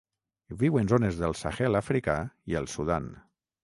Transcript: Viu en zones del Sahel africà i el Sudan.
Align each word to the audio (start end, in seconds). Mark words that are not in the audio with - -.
Viu 0.63 0.79
en 0.83 0.89
zones 0.93 1.21
del 1.21 1.37
Sahel 1.43 1.81
africà 1.83 2.19
i 2.55 2.61
el 2.63 2.71
Sudan. 2.77 3.17